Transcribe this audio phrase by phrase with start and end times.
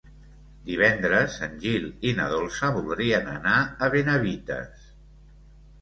[0.69, 4.93] Divendres en Gil i na Dolça voldrien anar a Benavites.